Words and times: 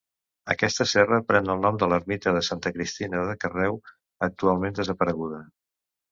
Aquesta 0.51 0.85
serra 0.91 1.17
pren 1.31 1.51
el 1.53 1.59
nom 1.65 1.75
de 1.83 1.89
l'ermita 1.91 2.33
de 2.37 2.41
Santa 2.47 2.71
Cristina 2.77 3.21
de 3.27 3.35
Carreu, 3.43 3.77
actualment 4.29 4.79
desapareguda. 4.81 5.43